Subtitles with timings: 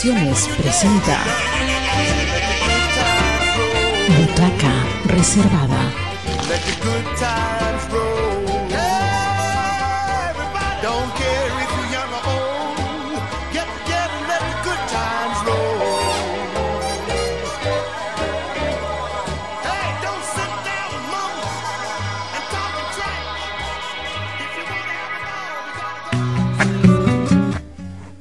[0.00, 1.18] Presenta
[4.06, 4.72] Butaca
[5.06, 5.97] Reservada.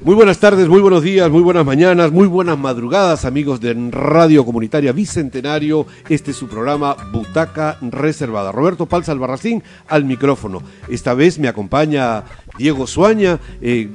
[0.07, 4.45] Muy buenas tardes, muy buenos días, muy buenas mañanas, muy buenas madrugadas, amigos de Radio
[4.45, 5.85] Comunitaria Bicentenario.
[6.07, 8.53] Este es su programa Butaca Reservada.
[8.53, 10.63] Roberto Palza Albarracín al micrófono.
[10.87, 12.23] Esta vez me acompaña
[12.57, 13.89] Diego Suaña, eh,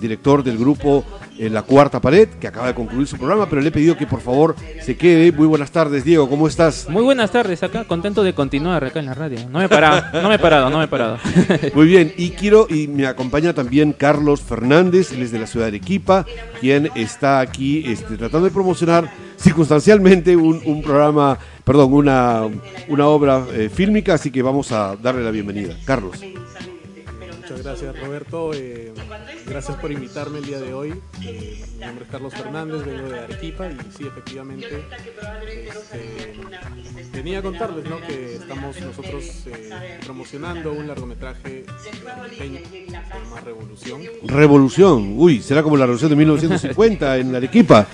[0.00, 1.04] director del grupo
[1.38, 4.06] eh, La Cuarta Pared, que acaba de concluir su programa, pero le he pedido que
[4.06, 5.32] por favor se quede.
[5.32, 6.88] Muy buenas tardes, Diego, ¿cómo estás?
[6.88, 9.38] Muy buenas tardes acá, contento de continuar acá en la radio.
[9.50, 11.18] No me he parado, no me he parado, no me he parado.
[11.74, 15.66] Muy bien, y quiero, y me acompaña también Carlos Fernández, él es de la ciudad
[15.66, 16.24] de Arequipa,
[16.60, 22.42] quien está aquí este, tratando de promocionar circunstancialmente un, un programa, perdón, una,
[22.88, 25.76] una obra eh, fílmica, así que vamos a darle la bienvenida.
[25.84, 26.20] Carlos.
[27.66, 28.92] Gracias Roberto, eh,
[29.44, 30.94] gracias por invitarme el día de hoy.
[31.20, 34.84] Eh, mi nombre es Carlos Fernández, vengo de Arequipa y sí, efectivamente,
[35.68, 36.36] este,
[37.12, 38.00] venía a contarles ¿no?
[38.06, 44.00] que estamos nosotros eh, promocionando un largometraje que se llama Revolución.
[44.22, 47.88] Revolución, uy, será como la revolución de 1950 en Arequipa.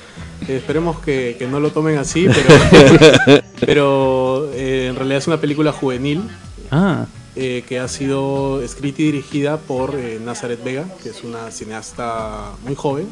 [0.47, 5.41] Eh, esperemos que, que no lo tomen así, pero, pero eh, en realidad es una
[5.41, 6.29] película juvenil
[6.75, 7.05] Ah,
[7.37, 12.53] eh, que ha sido escrita y dirigida por eh, Nazaret Vega, que es una cineasta
[12.65, 13.09] muy joven.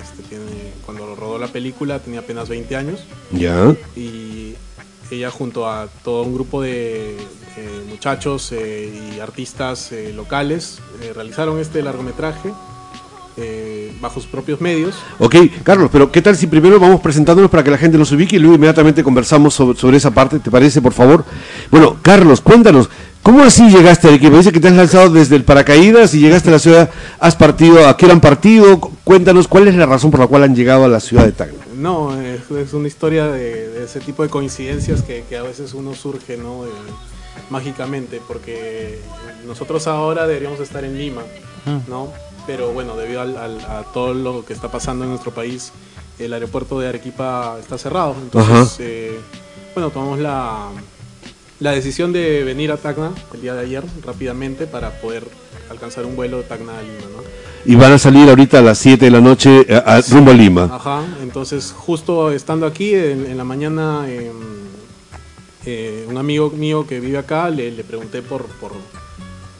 [0.00, 0.44] Este, tiene,
[0.86, 3.00] cuando rodó la película tenía apenas 20 años
[3.32, 3.74] Ya.
[3.96, 4.54] y
[5.10, 11.12] ella junto a todo un grupo de eh, muchachos eh, y artistas eh, locales eh,
[11.12, 12.52] realizaron este largometraje
[13.36, 14.94] eh, bajo sus propios medios.
[15.18, 18.36] Ok, Carlos, pero ¿qué tal si primero vamos presentándonos para que la gente nos ubique
[18.36, 20.38] y luego inmediatamente conversamos sobre, sobre esa parte?
[20.38, 21.24] ¿Te parece, por favor?
[21.70, 22.88] Bueno, Carlos, cuéntanos,
[23.22, 24.36] ¿cómo así llegaste a Arequipa?
[24.36, 27.86] Dice que te has lanzado desde el paracaídas y llegaste a la ciudad, has partido,
[27.88, 28.80] ¿a qué hora han partido?
[28.80, 31.32] Cu- Cuéntanos, ¿cuál es la razón por la cual han llegado a la ciudad de
[31.32, 31.58] Tacna?
[31.76, 35.72] No, es, es una historia de, de ese tipo de coincidencias que, que a veces
[35.74, 36.64] uno surge ¿no?
[36.66, 36.68] Eh,
[37.50, 39.00] mágicamente, porque
[39.46, 41.22] nosotros ahora deberíamos estar en Lima,
[41.66, 41.78] Ah.
[41.88, 42.08] ¿no?
[42.46, 45.72] pero bueno, debido al- al- a todo lo que está pasando en nuestro país,
[46.18, 48.14] el aeropuerto de Arequipa está cerrado.
[48.20, 49.18] Entonces, eh,
[49.74, 50.68] bueno, tomamos la,
[51.60, 55.24] la decisión de venir a Tacna el día de ayer rápidamente para poder
[55.70, 56.94] alcanzar un vuelo de Tacna a Lima.
[57.16, 57.22] ¿no?
[57.64, 60.34] Y van a salir ahorita a las 7 de la noche eh, a- rumbo a
[60.34, 60.70] Lima.
[60.72, 64.30] Ajá, entonces justo estando aquí en, en la mañana, eh,
[65.66, 68.72] eh, un amigo mío que vive acá le, le pregunté por, por,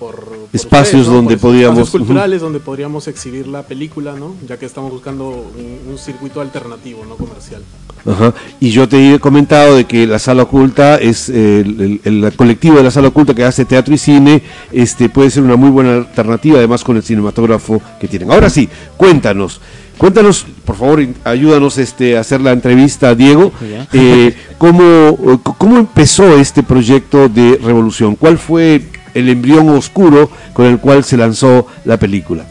[0.00, 4.34] por- por Espacios donde Por podíamos- espacios culturales donde podríamos exhibir la película, ¿no?
[4.48, 7.62] Ya que estamos buscando un, un circuito alternativo, no comercial.
[8.06, 8.32] Ajá.
[8.58, 12.32] Y yo te he comentado de que la sala oculta es eh, el, el- el
[12.32, 15.68] colectivo de la sala oculta que hace teatro y cine, este puede ser una muy
[15.70, 18.30] buena alternativa, además con el cinematógrafo que tienen.
[18.32, 19.60] Ahora sí, cuéntanos,
[19.98, 23.52] cuéntanos, por favor, ayúdanos este, a hacer la entrevista a Diego.
[23.92, 28.16] Eh, ¿cómo, ¿Cómo empezó este proyecto de Revolución?
[28.16, 28.80] ¿Cuál fue
[29.14, 32.44] el embrión oscuro con el cual se lanzó la película?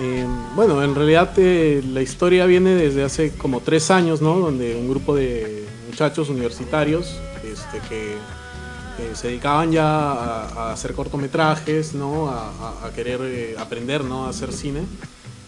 [0.00, 4.38] Eh, bueno, en realidad eh, la historia viene desde hace como tres años, ¿no?
[4.38, 10.94] Donde un grupo de muchachos universitarios este, que eh, se dedicaban ya a, a hacer
[10.94, 12.28] cortometrajes, ¿no?
[12.28, 12.50] A,
[12.82, 14.26] a- a querer eh, aprender, ¿no?
[14.26, 14.82] A hacer cine.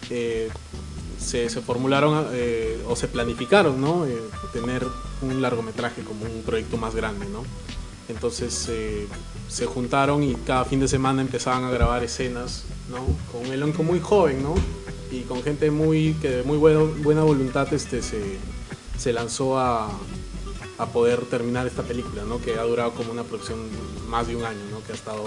[0.09, 0.49] eh,
[1.19, 4.05] se, se formularon eh, o se planificaron, ¿no?
[4.51, 4.85] Tener
[5.21, 7.43] un largometraje como un proyecto más grande, ¿no?
[8.09, 9.07] Entonces eh,
[9.47, 12.97] se juntaron y cada fin de semana empezaban a grabar escenas, ¿no?
[13.31, 14.55] Con un elenco muy joven, ¿no?
[15.11, 18.37] Y con gente muy que de muy buena, buena voluntad este, se,
[18.97, 19.89] se lanzó a,
[20.77, 22.41] a poder terminar esta película, ¿no?
[22.41, 23.59] Que ha durado como una producción
[24.09, 24.83] más de un año, ¿no?
[24.83, 25.23] Que ha estado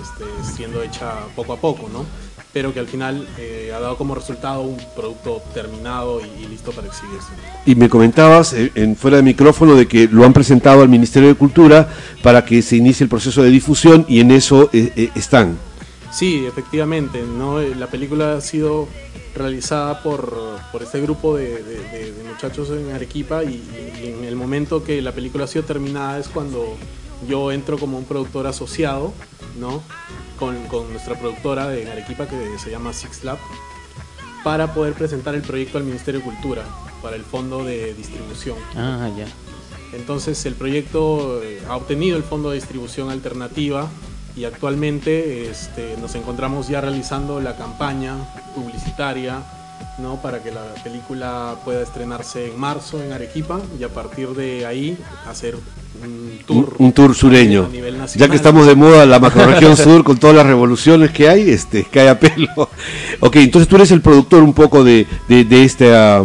[0.00, 0.24] este,
[0.54, 2.04] siendo hecha poco a poco, ¿no?
[2.54, 6.70] Pero que al final eh, ha dado como resultado un producto terminado y, y listo
[6.70, 7.26] para exhibirse.
[7.66, 11.28] Y me comentabas eh, en fuera de micrófono de que lo han presentado al Ministerio
[11.28, 11.88] de Cultura
[12.22, 15.58] para que se inicie el proceso de difusión y en eso eh, eh, están.
[16.12, 17.60] Sí, efectivamente, ¿no?
[17.60, 18.86] Eh, La película ha sido
[19.34, 20.32] realizada por,
[20.70, 23.60] por este grupo de, de- de- de muchachos en Arequipa y,
[24.00, 26.76] y en el momento que la película ha sido terminada es cuando
[27.28, 29.12] yo entro como un productor asociado,
[29.58, 29.82] ¿no?
[30.38, 33.38] Con, con nuestra productora de Arequipa que se llama Six Lab
[34.42, 36.64] para poder presentar el proyecto al Ministerio de Cultura
[37.02, 38.56] para el fondo de distribución.
[38.76, 39.26] ah, ya.
[39.94, 43.88] Entonces el proyecto eh, ha obtenido el fondo de distribución alternativa
[44.36, 48.16] y actualmente este, nos encontramos ya realizando la campaña
[48.54, 49.42] publicitaria
[49.98, 50.20] ¿no?
[50.20, 54.98] Para que la película pueda estrenarse en marzo en Arequipa y a partir de ahí
[55.28, 55.56] hacer
[56.02, 56.74] un tour.
[56.78, 57.66] Un, un tour sureño.
[57.66, 57.83] a nivel
[58.14, 61.84] Ya que estamos de moda la macroregión sur con todas las revoluciones que hay, este,
[61.84, 62.48] cae a pelo.
[63.20, 66.24] Ok, entonces tú eres el productor un poco de, de, de esta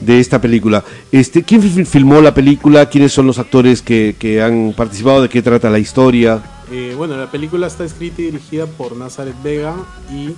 [0.00, 0.82] de esta película.
[1.12, 2.86] Este, ¿Quién fil- filmó la película?
[2.88, 5.20] ¿Quiénes son los actores que, que han participado?
[5.22, 6.40] ¿De qué trata la historia?
[6.72, 9.74] Eh, bueno, la película está escrita y dirigida por Nazaret Vega
[10.10, 10.30] y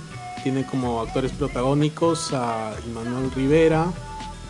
[0.43, 3.85] tiene como actores protagónicos a Immanuel Rivera,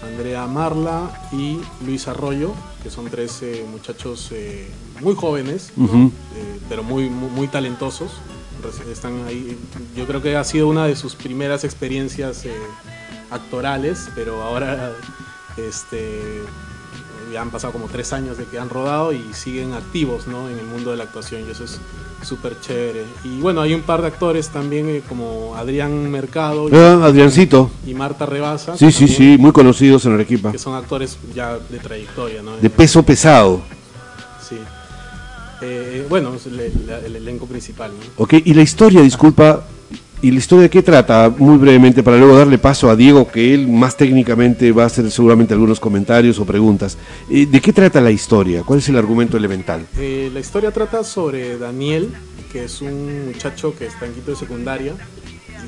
[0.03, 4.69] Andrea Marla y Luis Arroyo, que son tres eh, muchachos eh,
[5.01, 5.71] muy jóvenes.
[5.77, 8.11] Eh, pero muy, muy, muy talentosos.
[8.89, 9.57] Están ahí.
[9.95, 12.45] Yo creo que ha sido una de sus primeras experiencias
[13.29, 14.93] actorales, pero ahora
[15.57, 16.43] este,
[17.33, 20.49] ya han pasado como tres años de que han rodado y siguen activos ¿no?
[20.49, 21.79] en el mundo de la actuación y eso es
[22.23, 23.03] súper chévere.
[23.25, 27.69] Y bueno, hay un par de actores también eh, como Adrián Mercado y, Ah, Adriancito.
[27.85, 28.77] y Marta Rebasa.
[28.77, 30.51] Sí, sí, también- sí, muy conocidos en Arequipa.
[30.53, 32.55] Que son actores ya de trayectoria, ¿no?
[32.57, 33.61] De peso pesado.
[34.47, 34.57] Sí.
[35.61, 38.23] Eh, bueno, es el, el- el elenco principal, ¿no?
[38.23, 39.63] Ok, y la historia, disculpa,
[40.23, 41.29] ¿y la historia de qué trata?
[41.37, 45.11] Muy brevemente, para luego darle paso a Diego, que él más técnicamente va a hacer
[45.11, 46.97] seguramente algunos comentarios o preguntas.
[47.29, 48.63] Eh, ¿De qué trata la historia?
[48.63, 49.85] ¿Cuál es el argumento elemental?
[49.97, 52.09] Eh, la historia trata sobre Daniel,
[52.53, 54.93] que es un muchacho que está en quinto de secundaria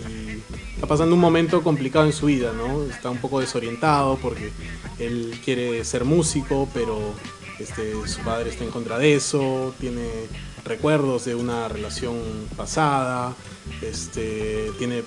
[0.10, 0.40] y
[0.74, 2.84] está pasando un momento complicado en su vida, ¿no?
[2.84, 4.52] Está un poco desorientado porque
[5.00, 6.98] él quiere ser músico, pero
[7.60, 10.08] este, su padre está en contra de eso, tiene
[10.66, 12.16] recuerdos de una relación
[12.58, 13.34] pasada,
[13.82, 15.04] este, tiene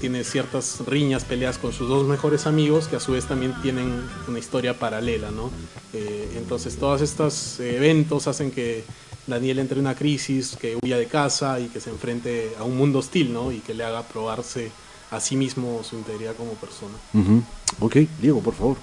[0.00, 4.04] tiene, ciertas riñas, peleas con sus dos mejores amigos que a su vez también tienen
[4.28, 5.50] una historia paralela, ¿no?
[5.92, 8.84] Eh, entonces todos estos eventos hacen que
[9.26, 12.76] Daniel entre en una crisis, que huya de casa y que se enfrente a un
[12.76, 13.50] mundo hostil, ¿no?
[13.50, 14.70] Y que le haga probarse
[15.10, 16.94] a sí mismo su integridad como persona.
[17.12, 17.42] Ujú.
[17.80, 18.76] Ok, Diego, por favor.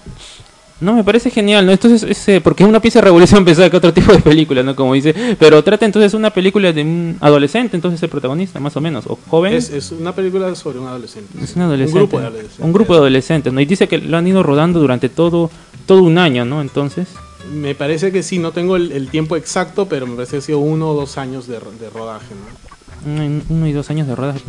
[0.82, 1.70] No, me parece genial, ¿no?
[1.70, 4.62] Entonces, es, eh, porque es una pieza de revolución pensar que otro tipo de película,
[4.62, 4.74] ¿no?
[4.74, 8.80] Como dice, pero trata entonces una película de un adolescente, entonces el protagonista, más o
[8.80, 9.54] menos, o joven.
[9.54, 11.38] Es, es una película sobre un adolescente.
[11.40, 12.00] Es un adolescente.
[12.00, 12.64] Un grupo de adolescentes.
[12.64, 13.60] Un grupo de adolescentes, ¿no?
[13.60, 15.50] Y dice que lo han ido rodando durante todo,
[15.86, 16.60] todo un año, ¿no?
[16.60, 17.08] Entonces,
[17.52, 20.42] Me parece que sí, no tengo el, el tiempo exacto, pero me parece que ha
[20.42, 22.72] sido uno o dos años de, de rodaje, ¿no?
[23.04, 24.40] uno, uno y dos años de rodaje.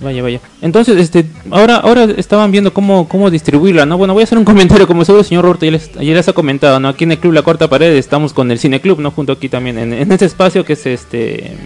[0.00, 0.40] Vaya, vaya.
[0.60, 3.96] Entonces, este, ahora, ahora estaban viendo cómo, cómo distribuirla, ¿no?
[3.96, 6.28] Bueno, voy a hacer un comentario, como seguro el señor Roberto ya les, ya les
[6.28, 6.88] ha comentado, ¿no?
[6.88, 9.10] Aquí en el Club La Cuarta Pared estamos con el Cine Club, ¿no?
[9.10, 11.56] Junto aquí también, en, en este espacio que es este...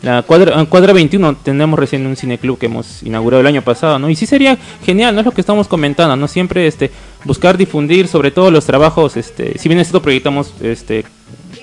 [0.00, 4.08] La cuadra, cuadra 21 tenemos recién un cineclub que hemos inaugurado el año pasado, ¿no?
[4.08, 5.22] Y sí sería genial, ¿no?
[5.22, 6.28] Es lo que estamos comentando, ¿no?
[6.28, 6.92] Siempre este
[7.24, 11.04] buscar difundir sobre todo los trabajos, este, si bien nosotros proyectamos este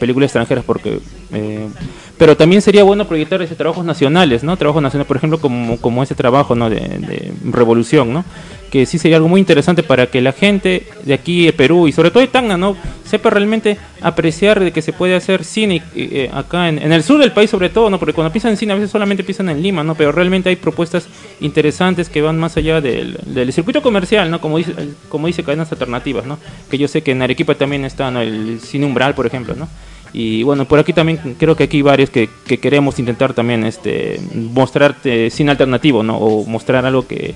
[0.02, 1.00] películas extranjeras porque
[1.32, 1.68] eh,
[2.18, 4.56] pero también sería bueno proyectar ese trabajos nacionales, ¿no?
[4.58, 6.70] Trabajos nacionales, por ejemplo, como, como ese trabajo, ¿no?
[6.70, 8.24] De, de revolución, ¿no?
[8.72, 11.92] Que sí sería algo muy interesante para que la gente de aquí de Perú y
[11.92, 12.78] sobre todo de Tacna, ¿no?
[13.04, 17.20] Sepa realmente apreciar de que se puede hacer cine eh, acá en, en el sur
[17.20, 18.00] del país sobre todo, ¿no?
[18.00, 19.96] Porque cuando piensan en cine a veces solamente piensan en Lima, ¿no?
[19.96, 21.08] Pero realmente hay propuestas
[21.42, 24.40] interesantes que van más allá del, del circuito comercial, ¿no?
[24.40, 24.74] Como dice,
[25.10, 26.40] como dice Cadenas Alternativas, ¿no?
[26.72, 28.22] Que yo sé que en Arequipa también está, ¿no?
[28.22, 29.68] El cine umbral, por ejemplo, ¿no?
[30.14, 33.64] Y bueno, por aquí también creo que aquí hay varios que, que queremos intentar también
[33.66, 36.18] este mostrar eh, cine alternativo, ¿no?
[36.18, 37.34] O mostrar algo que...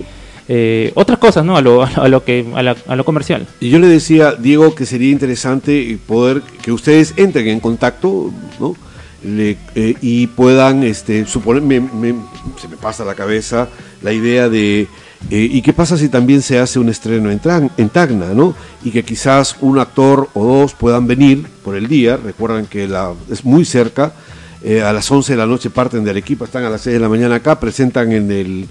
[0.48, 1.58] eh, otras cosas, ¿no?
[1.58, 3.46] A lo, a lo, que, a, la- a lo comercial.
[3.60, 8.76] Y yo le decía, Diego, que sería interesante poder que ustedes entren en contacto, ¿no?
[9.24, 9.58] Eh,
[10.02, 12.16] y puedan, este, suponer, me- me-
[12.60, 13.68] se me pasa a la cabeza
[14.02, 14.88] la idea de,
[15.30, 17.42] eh, ¿y qué pasa si también se hace un estreno en,
[17.78, 18.56] en Tacna, ¿no?
[18.84, 22.90] Y que quizás un actor o dos puedan venir por el día, recuerdan que
[23.30, 24.14] es muy cerca,
[24.62, 27.00] eh, a las 11 de la noche parten del equipo, están a las 6 de
[27.00, 28.68] la mañana acá, presentan en,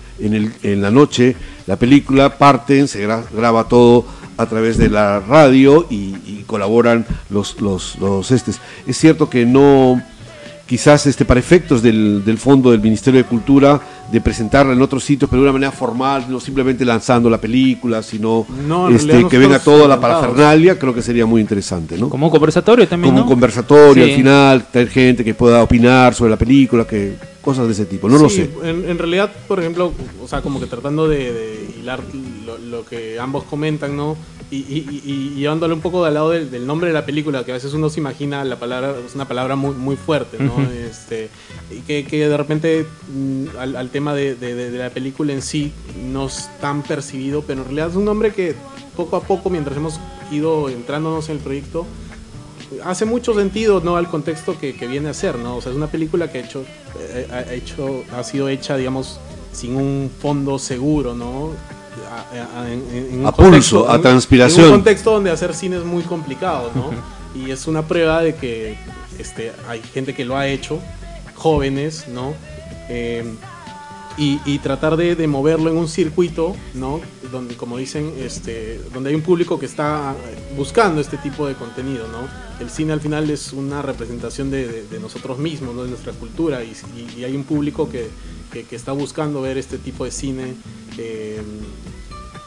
[0.83, 1.35] la noche
[1.67, 4.05] la película, parten, se gra- graba todo
[4.37, 8.61] a través de la radio y, y colaboran los, los, los estes.
[8.87, 10.03] Es cierto que no,
[10.69, 13.81] quizás este, para efectos del, del fondo del Ministerio de Cultura,
[14.13, 18.03] de presentarla en otros sitios, pero de una manera formal, no simplemente lanzando la película,
[18.03, 22.11] sino No, este, que venga toda la parafernalia, creo que sería muy interesante, ¿no?
[22.11, 23.25] Como un conversatorio también, como ¿no?
[23.25, 24.11] un conversatorio Sí.
[24.11, 28.09] al final, tener gente que pueda opinar sobre la película, que cosas de ese tipo.
[28.09, 28.51] No lo sé.
[28.63, 32.01] En, en realidad, por ejemplo, o sea, como que tratando de, de hilar
[32.45, 34.17] lo, lo que ambos comentan, ¿no?
[34.51, 37.51] Y, y- y- llevándole un poco al lado del, del nombre de la película, que
[37.51, 40.55] a veces uno se imagina la palabra, es una palabra muy, muy fuerte, ¿no?
[40.73, 41.29] Este,
[41.71, 45.35] y que, que de repente mm, al, al tema de, de- de- de la película
[45.35, 45.71] en sí
[46.03, 48.55] no es tan percibido, pero en realidad es un nombre que
[48.97, 50.01] poco a poco, mientras hemos
[50.33, 51.87] ido entrándonos en el proyecto,
[52.85, 55.77] hace mucho sentido no al contexto que, que viene a ser no o sea es
[55.77, 56.65] una película que ha hecho,
[57.01, 59.21] eh, ha hecho ha sido hecha digamos
[59.53, 61.53] sin un fondo seguro, ¿no?
[62.07, 64.61] A, a- en- A pulso, a transpiración.
[64.61, 66.91] En un contexto donde hacer cine es muy complicado, ¿no?
[67.35, 68.77] Y es una prueba de que
[69.19, 70.81] este, hay gente que lo ha hecho,
[71.35, 72.33] jóvenes, ¿no?
[72.89, 73.23] Eh,
[74.19, 77.01] y, y tratar de, de moverlo en un circuito, ¿no?
[77.31, 80.15] Donde, como dicen, este, donde hay un público que está
[80.57, 82.27] buscando este tipo de contenido, ¿no?
[82.61, 85.85] El cine al final es una representación de, de- de nosotros mismos, ¿no?
[85.85, 88.09] De nuestra cultura y, y- y hay un público que,
[88.53, 90.55] que- que está buscando ver este tipo de cine
[90.99, 91.41] eh,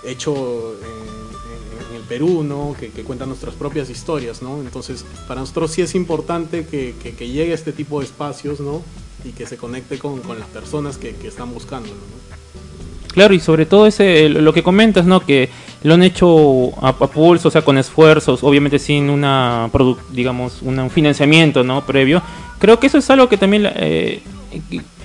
[0.06, 0.34] hecho
[0.82, 2.76] en, en- en el Perú, ¿no?
[2.80, 4.60] Que, que cuenta nuestras propias historias, ¿no?
[4.60, 8.82] Entonces, para nosotros sí es importante que, que- llegue a este tipo de espacios, ¿no?
[9.24, 12.00] Y que se conecte con, con las personas que, que están buscándolo.
[13.14, 15.20] Claro, y sobre todo ese lo que comentas, ¿no?
[15.20, 15.50] Que
[15.84, 19.70] lo han hecho a, pulso, o sea, con esfuerzos, obviamente sin una,
[20.12, 21.86] digamos, un financiamiento, ¿no?
[21.86, 22.22] Previo.
[22.60, 24.22] Creo que eso es algo que también eh,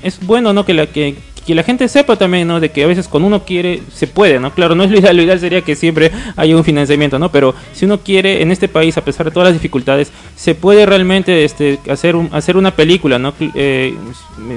[0.02, 0.64] es bueno, ¿no?
[0.64, 2.58] Que la que, que la gente sepa también, ¿no?
[2.60, 4.50] De que a veces cuando uno quiere se puede, ¿no?
[4.52, 7.30] Claro, no es lo ideal, lo ideal sería que siempre haya un financiamiento, ¿no?
[7.30, 10.84] Pero si uno quiere en este país, a pesar de todas las dificultades, se puede
[10.86, 13.32] realmente este, hacer un, hacer una película, ¿no?
[13.54, 13.94] Eh,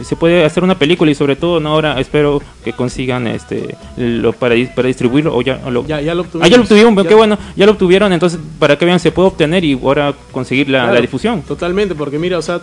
[0.03, 1.69] se puede hacer una película y sobre todo, ¿no?
[1.69, 6.15] Ahora espero que consigan este lo para, para distribuirlo o ya o lo, Ya, ya
[6.15, 6.50] lo Ah, obtuvimos.
[6.50, 9.27] ya lo obtuvieron, Ya- qué bueno, ya lo obtuvieron, entonces para que vean se puede
[9.27, 11.41] obtener y ahora conseguir la, Claro, la difusión.
[11.43, 12.62] Totalmente, porque mira, o sea,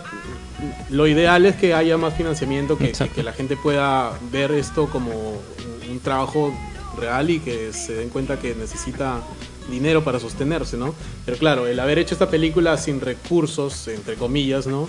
[0.89, 3.15] lo ideal es que haya más financiamiento, que, que- Exacto.
[3.15, 6.53] que la gente pueda ver esto como un, un trabajo
[6.99, 9.21] real y que se den cuenta que necesita
[9.69, 10.95] dinero para sostenerse, ¿no?
[11.25, 14.87] Pero claro, el haber hecho esta película sin recursos, entre comillas, ¿no?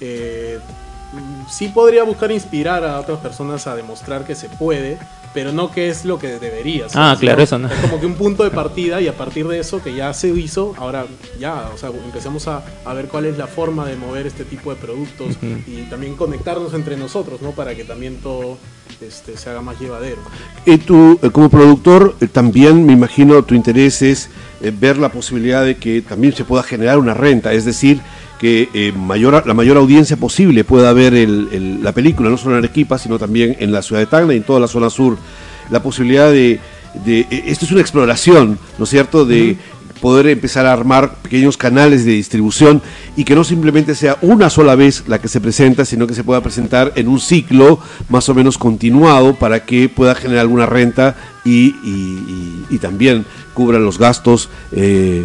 [0.00, 0.58] Eh,
[1.50, 4.98] sí podría buscar inspirar a otras personas a demostrar que se puede,
[5.34, 7.68] pero no que es lo que debería Ah, claro, eso no.
[7.68, 10.28] Es como que un punto de partida y a partir de eso que ya se
[10.28, 11.06] hizo, ahora
[11.38, 14.70] ya, o sea, empecemos a, a ver cuál es la forma de mover este tipo
[14.70, 15.36] de productos
[15.66, 17.50] y también conectarnos entre nosotros, ¿no?
[17.50, 18.56] Para que también todo
[19.00, 20.18] este, se haga más llevadero.
[20.64, 25.10] Y tú, eh, como productor, eh, también me imagino tu interés es eh, ver la
[25.10, 28.00] posibilidad de que también se pueda generar una renta, es decir,
[28.44, 32.58] que eh, mayor, la mayor audiencia posible pueda ver el- el- la película, no solo
[32.58, 35.16] en Arequipa, sino también en la ciudad de Tacna y en toda la zona sur.
[35.70, 36.60] La posibilidad de,
[37.06, 39.56] de- eh, esto es una exploración, ¿no es cierto?, de
[40.02, 42.82] poder empezar a armar pequeños canales de distribución
[43.16, 46.22] y que no simplemente sea una sola vez la que se presenta, sino que se
[46.22, 47.78] pueda presentar en un ciclo
[48.10, 53.24] más o menos continuado para que pueda generar alguna renta y, y- y- y también
[53.54, 55.24] cubra los gastos eh,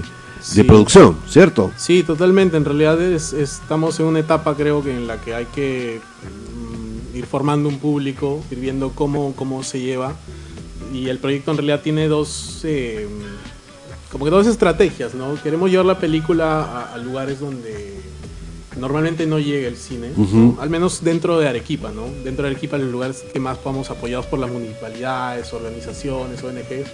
[0.56, 0.64] de Sí.
[0.64, 1.72] producción, ¿cierto?
[1.78, 2.58] Sí, totalmente.
[2.58, 6.00] En realidad es- estamos en una etapa, creo que en la que hay que
[7.14, 10.14] mm, ir formando un público, ir viendo cómo, cómo se lleva.
[10.94, 13.08] Y el proyecto en realidad tiene dos, eh,
[14.12, 15.36] como que dos estrategias, ¿no?
[15.42, 18.00] Queremos llevar la película a, a lugares donde
[18.80, 20.24] normalmente no llega el cine, ¿no?
[20.24, 20.58] Ujú.
[20.62, 22.06] al menos dentro de Arequipa, ¿no?
[22.24, 26.88] Dentro de Arequipa, en los lugares que más podamos apoyados por las municipalidades, organizaciones, ONGs,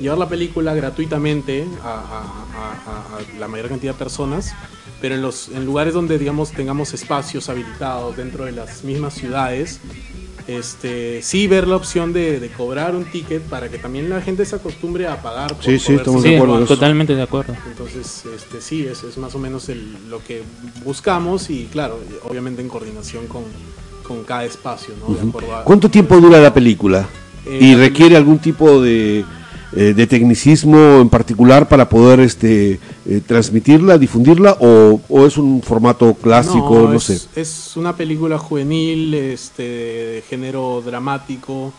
[0.00, 4.52] llevar la película gratuitamente a, a- a- a- a la mayor cantidad de personas,
[5.00, 9.80] pero en, los, en lugares donde digamos tengamos espacios habilitados dentro de las mismas ciudades,
[10.48, 14.44] este, sí ver la opción de, de cobrar un ticket para que también la gente
[14.44, 15.54] se acostumbre a pagar.
[15.54, 17.54] por Sí, sí, estamos de acuerdo totalmente de acuerdo.
[17.68, 20.42] entonces, este, sí, es, es más o menos el- lo que
[20.84, 23.44] buscamos y claro, obviamente en coordinación con,
[24.02, 25.14] con cada espacio, ¿no?
[25.14, 27.06] De acuerdo a- ¿Cuánto tiempo dura la película?
[27.46, 29.24] Eh, ¿Y requiere algún tipo de,
[29.76, 34.56] eh, de tecnicismo en particular para poder este, eh, transmitirla, difundirla?
[34.60, 36.80] O, o es un formato clásico?
[36.88, 37.20] No, es, sé.
[37.40, 41.72] Es una película juvenil, este, de género dramático,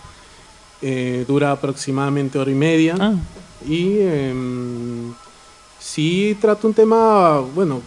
[0.81, 2.95] eh, dura aproximadamente hora y media.
[2.99, 3.13] Ah,
[3.67, 5.13] Y em,
[5.79, 7.81] sí trata un tema, bueno,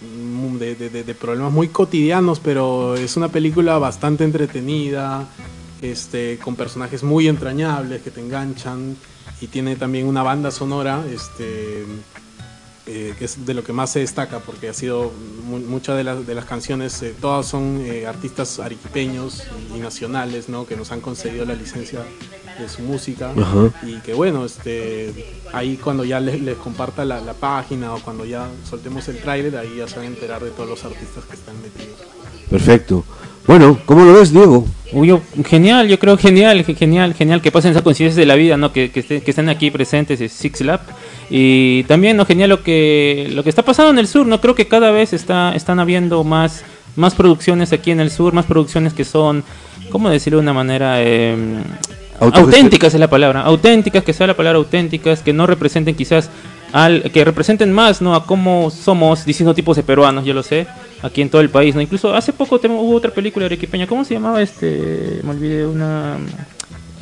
[0.00, 0.74] mm, de-
[1.04, 5.26] de problemas muy cotidianos, pero es una película bastante entretenida,
[5.82, 8.96] este, con personajes muy entrañables que te enganchan
[9.40, 11.84] y tiene también una banda sonora, este,
[12.86, 15.12] eh, que es de lo que más se destaca, porque ha sido
[15.46, 19.80] mu- muchas de, las de las canciones, eh, todas son eh, artistas arequipeños y, y
[19.80, 20.66] nacionales, ¿no?
[20.66, 22.00] que nos han concedido la licencia
[22.58, 23.70] de su música Ajá.
[23.86, 28.26] y que bueno, este, ahí cuando ya les, les comparta la, la página o cuando
[28.26, 31.36] ya soltemos el tráiler, ahí ya se van a enterar de todos los artistas que
[31.36, 31.96] están metidos.
[32.50, 33.04] Perfecto.
[33.46, 34.66] Bueno, ¿cómo lo ves, Diego?
[34.92, 35.16] Uy,
[35.46, 38.72] genial, yo creo genial, ge- genial, genial que pasen esas coincidencias de la vida, ¿no?
[38.72, 40.80] Que, que, esté- que estén aquí presentes es Six Lab.
[41.30, 42.26] Y también, ¿no?
[42.26, 44.40] Genial lo que, lo que está pasando en el sur, ¿no?
[44.40, 46.64] Creo que cada vez está, están habiendo más,
[46.96, 49.44] más producciones aquí en el sur, más producciones que son,
[49.90, 50.98] ¿cómo decirlo de una manera?
[51.00, 56.30] Autorrespe- auténticas es la palabra, auténticas, que sea la palabra auténticas, que no representen quizás
[56.72, 58.14] al que representen más, ¿no?
[58.14, 60.66] A cómo somos distintos tipos de peruanos, yo lo sé,
[61.02, 61.80] aquí en todo el país, ¿no?
[61.80, 65.20] Incluso hace poco hubo otra película arequipeña, ¿cómo se llamaba este?
[65.22, 66.18] Me olvidé una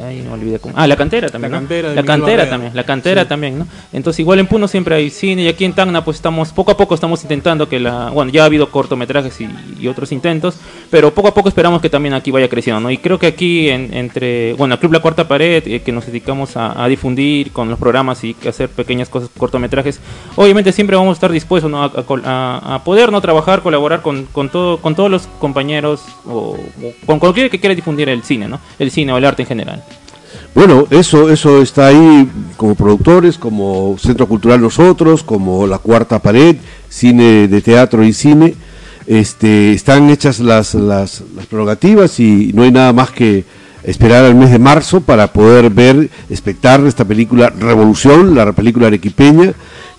[0.00, 0.74] Ay, no me olvidé cómo.
[0.76, 1.50] Ah, la cantera también.
[1.50, 1.62] La ¿no?
[1.62, 2.50] Cantera de La Miguel cantera Barreda.
[2.50, 2.76] también.
[2.76, 3.28] La cantera Sí.
[3.28, 3.66] también, ¿no?
[3.92, 6.76] Entonces, igual en Puno siempre hay cine y aquí en Tacna, pues estamos, poco a
[6.76, 8.10] poco estamos intentando que la.
[8.10, 9.48] Bueno, ya ha habido cortometrajes y,
[9.80, 10.56] y otros intentos,
[10.90, 12.90] pero poco a poco esperamos que también aquí vaya creciendo, ¿no?
[12.90, 14.52] Y creo que aquí, en- entre.
[14.54, 17.78] Bueno, el Club La Cuarta Pared, eh, que nos dedicamos a, a difundir con los
[17.78, 20.00] programas y hacer pequeñas cosas, cortometrajes,
[20.36, 21.82] obviamente siempre vamos a estar dispuestos, ¿no?
[21.82, 23.20] A, poder, ¿no?
[23.20, 26.58] Trabajar, colaborar con, con, todo, con todos los compañeros o, o
[27.06, 28.60] con cualquiera que quiera difundir el cine, ¿no?
[28.78, 29.84] El cine o el arte en general.
[30.58, 36.56] Bueno, eso, eso está ahí como productores, como Centro Cultural Nosotros, como La Cuarta Pared,
[36.88, 38.56] cine de teatro y cine.
[39.06, 43.44] Este, están hechas las, las, las prerrogativas y no hay nada más que
[43.84, 49.52] esperar al mes de marzo para poder ver, espectar esta película Revolución, la película arequipeña,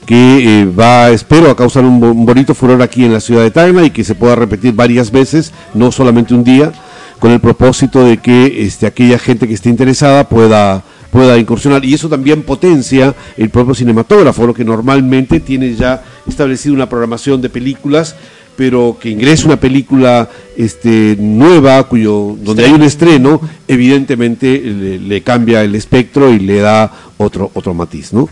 [0.05, 3.43] que eh, va, espero, a causar un, bo- un bonito furor aquí en la ciudad
[3.43, 6.73] de Tacna y que se pueda repetir varias veces, no solamente un día
[7.19, 11.83] con el propósito de que este, aquella gente que esté interesada pueda, pueda incursionar.
[11.85, 17.41] Y eso también potencia el propio cinematógrafo, lo que normalmente tiene ya establecido una programación
[17.41, 18.15] de películas,
[18.55, 25.21] pero que ingrese una película este, nueva, cuyo, donde hay un estreno, evidentemente le, le
[25.21, 28.11] cambia el espectro y le da otro, otro matiz.
[28.13, 28.27] ¿no?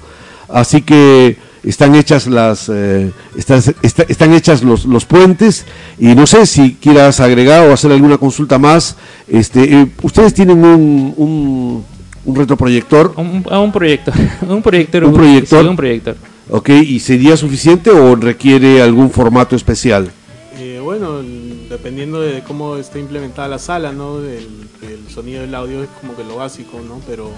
[0.50, 1.38] Así que
[1.70, 5.66] están hechas las eh, están, está- están hechas los, los puentes
[6.00, 8.96] y no sé si quieras agregar o hacer alguna consulta más
[9.28, 11.86] este eh, ustedes tienen un, un,
[12.26, 14.14] un retroproyector Un, a un proyector.
[14.48, 15.04] un proyector.
[15.06, 15.64] ¿Un proyector?
[15.64, 16.16] sí, un proyector.
[16.50, 20.12] ok y sería suficiente o requiere algún formato especial
[20.60, 21.22] Eh, bueno,
[21.70, 24.20] dependiendo de cómo esté implementada la sala, ¿no?
[24.20, 24.48] El,
[24.82, 27.00] el sonido del audio es como que lo básico, ¿no?
[27.06, 27.30] Pero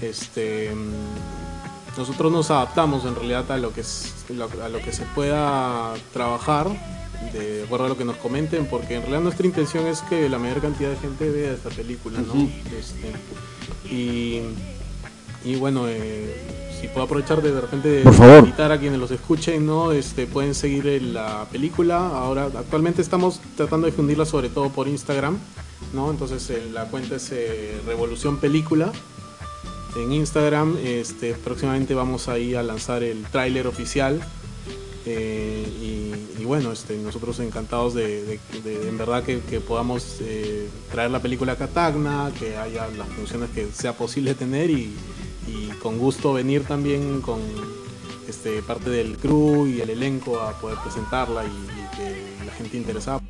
[0.00, 0.70] este
[1.96, 4.14] nosotros nos adaptamos en realidad a lo que es
[4.62, 6.68] a lo que se pueda trabajar
[7.32, 10.38] de acuerdo a lo que nos comenten, porque en realidad nuestra intención es que la
[10.38, 12.34] mayor cantidad de gente vea esta película, ¿no?
[12.78, 13.12] Este,
[13.94, 14.42] y,
[15.44, 18.38] y bueno, eh, si puedo aprovechar de, de repente de Por favor.
[18.40, 19.92] invitar a quienes los escuchen, ¿no?
[19.92, 22.06] Este, pueden seguir la película.
[22.08, 25.38] Ahora, actualmente estamos tratando de difundirla sobre todo por Instagram,
[25.94, 26.10] ¿no?
[26.10, 28.92] Entonces eh, la cuenta es eh, Revolución Película
[29.96, 30.76] en Instagram.
[30.82, 34.20] Este, próximamente vamos ahí a lanzar el tráiler oficial.
[35.04, 41.52] Eh, y, bueno, este, nosotros encantados de, en verdad que, podamos eh, traer la película
[41.52, 44.94] a Catagna, que haya las funciones que sea posible tener y,
[45.82, 47.40] con gusto venir también con
[48.28, 52.76] este, parte del crew y el elenco a poder presentarla y, y que la gente
[52.76, 53.20] interesada.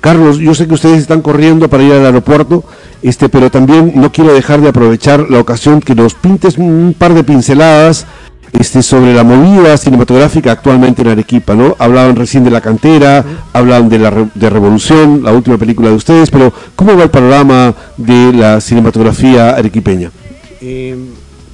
[0.00, 2.64] Carlos, yo sé que ustedes están corriendo para ir al aeropuerto,
[3.02, 7.14] este, pero también no quiero dejar de aprovechar la ocasión que nos pintes un par
[7.14, 8.06] de pinceladas
[8.52, 11.74] este, sobre la movida cinematográfica actualmente en Arequipa, ¿no?
[11.78, 16.30] Hablaban recién de La Cantera, hablaban de la de Revolución, la última película de ustedes,
[16.30, 20.12] pero ¿cómo va el panorama de la cinematografía arequipeña?
[20.60, 20.96] Eh,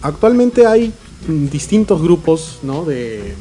[0.02, 0.92] actualmente hay
[1.26, 2.84] distintos grupos ¿no?
[2.84, 3.34] de,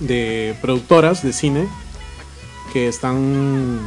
[0.00, 1.68] de productoras de cine
[2.74, 3.78] que están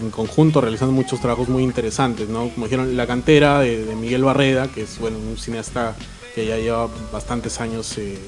[0.00, 2.48] en conjunto realizando muchos trabajos muy interesantes, ¿no?
[2.48, 5.94] Como dijeron, La Cantera de, Miguel Barreda, que es bueno, un cineasta
[6.34, 8.18] que ya lleva bastantes años eh,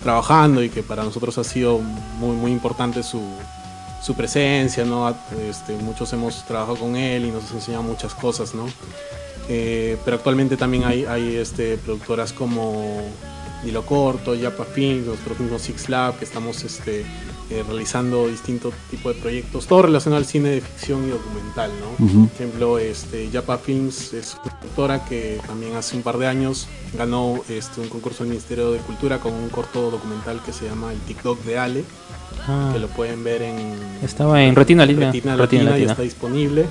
[0.00, 3.20] trabajando y que para nosotros ha sido muy, muy importante su,
[4.00, 5.12] su presencia, ¿no?
[5.50, 8.66] Este, muchos hemos trabajado con él y nos ha enseñado muchas cosas, ¿no?
[9.48, 13.02] Eh, pero actualmente también hay, hay este, productoras como
[13.64, 17.04] Hilo Corto, Yapa Films, nosotros mismos Six Lab, que estamos este,
[17.50, 21.70] eh, realizando distintos tipos de proyectos, todo relacionado al cine de ficción y documental.
[21.80, 22.06] ¿no?
[22.06, 26.68] Por ejemplo, este, Yapa Films es una productora que también hace un par de años
[26.96, 30.92] ganó este, un concurso del Ministerio de Cultura con un corto documental que se llama
[30.92, 31.84] El TikTok de Ale,
[32.46, 35.06] Ah, que lo pueden ver en estaba en Retina Latina.
[35.06, 35.90] Retina Retina Latina Latina.
[35.92, 36.66] está disponible.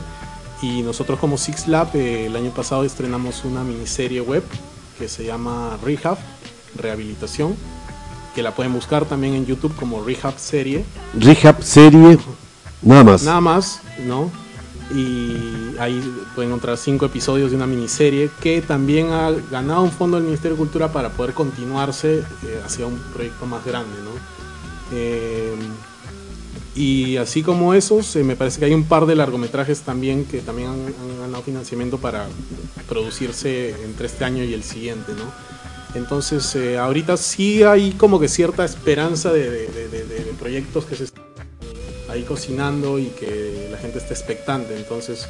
[0.61, 4.43] Y nosotros como Six Lab eh, el año pasado estrenamos una miniserie web
[4.97, 6.17] que se llama Rehab,
[6.75, 7.55] Rehabilitación,
[8.37, 10.85] que la pueden buscar también en YouTube como Rehab Serie.
[11.19, 12.19] Rehab, serie,
[12.83, 13.23] nada más.
[13.23, 14.29] Nada más, ¿no?
[14.93, 15.99] Y ahí
[16.35, 20.55] pueden encontrar cinco episodios de una miniserie que también ha ganado un fondo del Ministerio
[20.55, 24.11] de Cultura para poder continuarse eh, hacia un proyecto más grande, ¿no?
[24.91, 25.55] Eh,
[26.75, 30.41] y así como esos, eh, me parece que hay un par de largometrajes también que
[30.41, 32.27] también han, han ganado financiamiento para
[32.87, 35.56] producirse entre este año y el siguiente, ¿no?
[35.97, 39.67] Entonces, eh, ahorita sí hay como que cierta esperanza de,
[40.39, 41.25] proyectos que se están
[42.09, 44.75] ahí cocinando y que la gente esté expectante.
[44.77, 45.27] Entonces,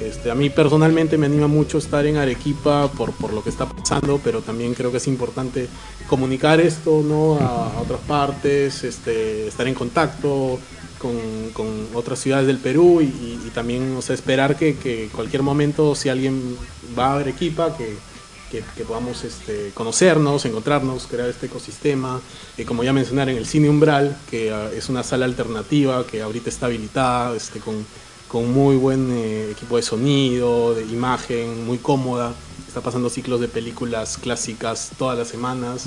[0.00, 4.18] Este, a mí personalmente me anima mucho estar en Arequipa por, lo que está pasando,
[4.24, 5.68] pero también creo que es importante
[6.08, 7.36] comunicar esto ¿no?
[7.38, 10.58] a, otras partes, este, estar en contacto
[10.98, 16.56] con, otras ciudades del Perú y, también esperar que, que cualquier momento si alguien
[16.96, 17.96] va a Arequipa, que,
[18.50, 22.20] que, podamos este, conocernos, encontrarnos, crear este ecosistema.
[22.58, 26.50] Eh, como ya mencionaron, el Cine Umbral, que ah, es una sala alternativa que ahorita
[26.50, 27.86] está habilitada este, con,
[28.28, 32.34] con muy buen eh, equipo de sonido, de imagen, muy cómoda.
[32.70, 35.82] Está pasando ciclos de películas clásicas todas las semanas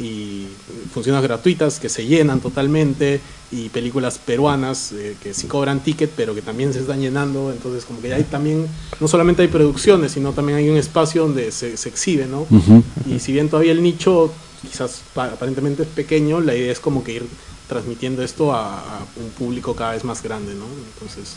[0.00, 0.46] y
[0.92, 3.20] funciones gratuitas que se llenan totalmente
[3.52, 7.52] y películas peruanas eh, que sí cobran ticket pero que también se están llenando.
[7.52, 8.66] Entonces como que hay también
[8.98, 12.46] no solamente hay producciones sino también hay un espacio donde se, se exhibe no
[13.08, 14.32] y si bien todavía el nicho
[14.68, 17.26] quizás pa- aparentemente es pequeño la idea es como que ir
[17.74, 21.36] transmitiendo esto a, a un público cada vez más grande no entonces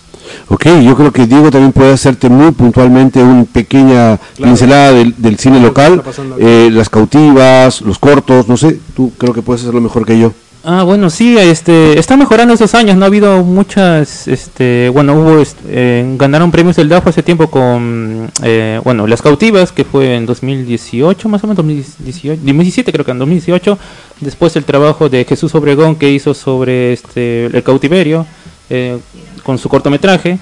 [0.49, 5.37] Ok, yo creo que Diego también puede hacerte muy puntualmente una pequeña pincelada del, del
[5.37, 9.61] cine Claro, ¿qué local, eh, las cautivas, los cortos, no sé, tú creo que puedes
[9.61, 10.33] hacerlo mejor que yo.
[10.69, 15.39] Ah, bueno, sí, este, está mejorando estos años, no ha habido muchas, este, bueno, hubo,
[15.39, 20.15] este, eh, ganaron premios del DAFO hace tiempo con, eh, bueno, Las Cautivas, que fue
[20.17, 23.79] en 2018, más o menos, 2018, 2017 creo que en 2018,
[24.19, 28.25] después el trabajo de Jesús Obregón que hizo sobre, este, el cautiverio,
[28.69, 28.99] eh,
[29.43, 30.37] con su cortometraje,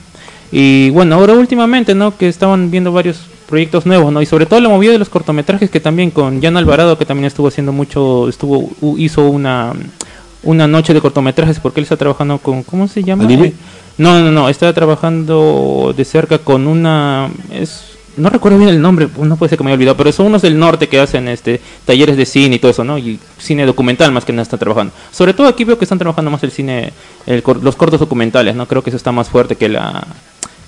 [0.52, 2.18] y bueno, ahora últimamente, ¿no?
[2.18, 4.22] Que estaban viendo varios proyectos nuevos, ¿no?
[4.22, 7.26] Y sobre todo la movida de los cortometrajes que también con Jan Alvarado, que también
[7.26, 9.74] estuvo haciendo mucho, estuvo, hizo una,
[10.44, 13.28] una noche de cortometrajes porque él está trabajando con, ¿cómo se llama?
[13.98, 19.08] No, no, no, está trabajando de cerca con una, es, no recuerdo bien el nombre,
[19.18, 21.62] no puede ser que me haya olvidado, pero son unos del norte que hacen este
[21.86, 22.98] talleres de cine y todo eso, ¿no?
[22.98, 24.94] Y cine documental más que nada están trabajando.
[25.12, 26.94] Sobre todo aquí veo que están trabajando más el cine,
[27.26, 28.68] el los cortos documentales, ¿no?
[28.68, 30.06] Creo que eso está más fuerte que la,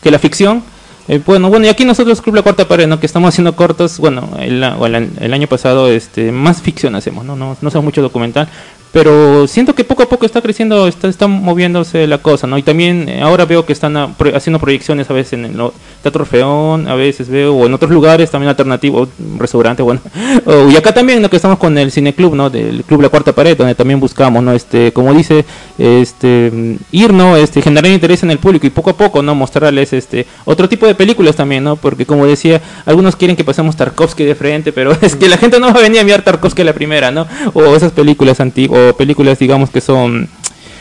[0.01, 0.63] que la ficción.
[1.09, 2.99] Eh, bueno, bueno, y aquí nosotros Club La Cuarta Pared, ¿no?
[2.99, 7.35] Que estamos haciendo cortos, bueno, el, el, el año pasado, este, más ficción hacemos, ¿no?
[7.35, 8.49] No, no hacemos mucho documental,
[8.91, 12.57] pero siento que poco a poco está creciendo, está, está moviéndose la cosa, ¿no?
[12.57, 15.57] Y también eh, ahora veo que están haciendo proyecciones a veces en el
[16.01, 20.01] Teatro Orfeón, a veces veo, o en otros lugares también alternativos, un restaurante, bueno.
[20.45, 21.29] O- y acá también, ¿no?
[21.29, 22.49] Que estamos con el Cineclub, ¿no?
[22.49, 24.53] Del Club La Cuarta Pared, donde también buscamos, ¿no?
[24.53, 25.45] Este, como dice,
[25.77, 27.35] este, ir, ¿no?
[27.37, 29.35] Este, generar interés en el público y poco a poco, ¿no?
[29.35, 31.75] Mostrarles, este, otro tipo de películas también, ¿no?
[31.75, 35.59] Porque como decía, algunos quieren que pasemos Tarkovsky de frente, pero es que la gente
[35.59, 37.25] no va a venir a mirar Tarkovsky la primera, ¿no?
[37.53, 40.27] O esas películas antiguas, películas, digamos, que son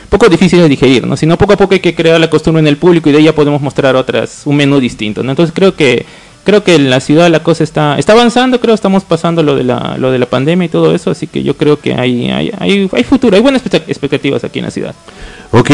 [0.09, 1.17] poco difíciles de digerir, ¿no?
[1.17, 3.25] Sino poco a poco hay que crear la costumbre en el público y de ahí
[3.25, 5.33] ya podemos mostrar otras, un menú distinto, ¿no?
[5.33, 6.07] Entonces creo que
[6.45, 9.65] creo que en la ciudad la cosa está está avanzando, creo estamos pasando lo de
[9.65, 12.53] la lo de la pandemia y todo eso, así que yo creo que hay hay,
[12.57, 14.95] hay, hay futuro, hay buenas expect- expectativas aquí en la ciudad.
[15.51, 15.71] Ok,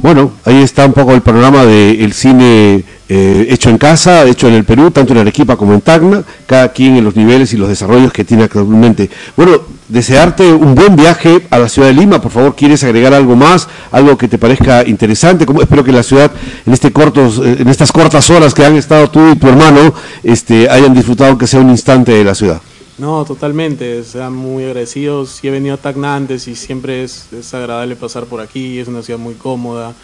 [0.00, 4.54] bueno, ahí está un poco el panorama del cine eh, hecho en casa, hecho en
[4.54, 7.68] el Perú, tanto en Arequipa como en Tacna, cada quien en los niveles y los
[7.68, 9.10] desarrollos que tiene actualmente.
[9.36, 13.36] Bueno, desearte un buen viaje a la ciudad de Lima, por favor, ¿quieres agregar algo
[13.36, 13.68] más?
[13.90, 16.30] Algo que te parezca interesante, como espero que la ciudad
[16.66, 19.94] en este cortos, eh, en estas cortas horas que han estado tú y tu hermano,
[20.22, 22.60] este, hayan disfrutado que sea un instante de la ciudad.
[22.96, 24.04] No, totalmente.
[24.04, 25.30] Sean muy agradecidos.
[25.30, 28.78] Sí he venido a Tacna antes y siempre es, es agradable pasar por aquí.
[28.78, 29.94] Es una ciudad muy cómoda.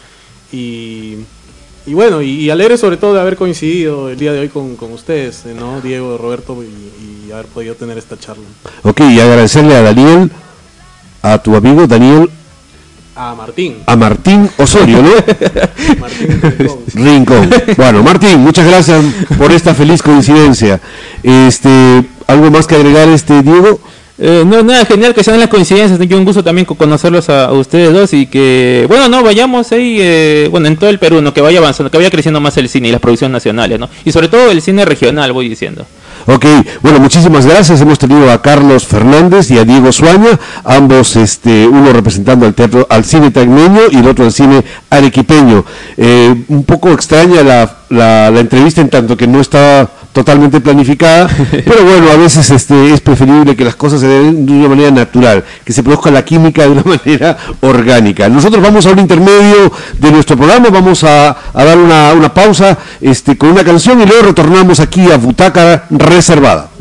[0.51, 1.19] Y,
[1.85, 4.91] y bueno, y, alegre sobre todo de haber coincidido el día de hoy con, con
[4.93, 5.81] ustedes, eh, ¿no?
[5.81, 8.43] Diego, Roberto, y, y haber podido tener esta charla.
[8.83, 10.31] Ok, y agradecerle a Daniel,
[11.21, 12.29] a tu amigo Daniel,
[13.15, 13.77] A Martín.
[13.85, 15.09] a Martín Osorio, ¿no?
[15.99, 16.79] Martín Rincón.
[16.93, 17.49] Rincón.
[17.77, 19.03] Bueno, Martín, muchas gracias
[19.37, 20.79] por esta feliz coincidencia.
[21.23, 21.69] Este,
[22.27, 23.79] ¿algo más que agregar, este Diego?
[24.23, 25.99] Eh, no, nada, genial que sean las coincidencias.
[26.07, 29.71] Yo un gusto también co- conocerlos a, a ustedes dos y que, bueno, no, vayamos
[29.71, 31.33] ahí, eh, bueno, en todo el Perú, ¿no?
[31.33, 33.89] Que vaya avanzando, que vaya creciendo más el cine y las producciones nacionales, ¿no?
[34.05, 35.87] Y sobre todo el cine regional, voy diciendo.
[36.27, 36.45] Ok,
[36.81, 37.81] bueno, muchísimas gracias.
[37.81, 42.85] Hemos tenido a Carlos Fernández y a Diego Suaña, ambos, este, uno representando al teatro,
[42.89, 45.65] al cine tagneño y el otro al cine arequipeño.
[45.97, 51.29] Eh, un poco extraña la, la, la entrevista en tanto que no está totalmente planificada,
[51.51, 54.91] pero bueno, a veces este, es preferible que las cosas se den de una manera
[54.91, 58.27] natural, que se produzca la química de una manera orgánica.
[58.29, 62.77] Nosotros vamos a un intermedio de nuestro programa, vamos a, a dar una, una pausa
[62.99, 66.71] este, con una canción y luego retornamos aquí a Butaca Reservada.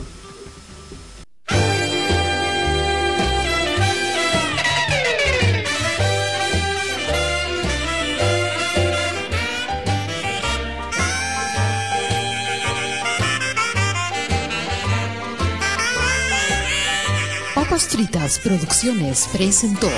[18.00, 19.90] Fritas Producciones presentó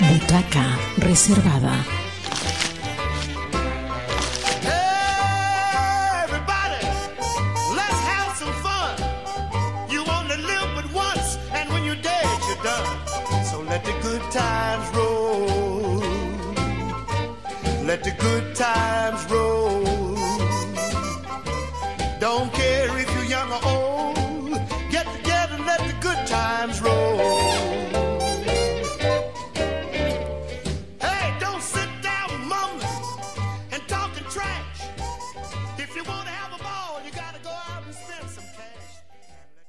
[0.00, 2.01] Butaca Reservada.